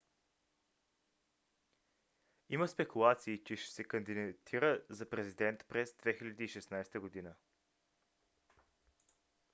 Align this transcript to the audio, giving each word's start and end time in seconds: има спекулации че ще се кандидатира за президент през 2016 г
има 2.49 2.67
спекулации 2.67 3.43
че 3.43 3.55
ще 3.55 3.73
се 3.73 3.83
кандидатира 3.83 4.81
за 4.89 5.09
президент 5.09 5.65
през 5.67 5.91
2016 5.91 7.23
г 7.23 7.35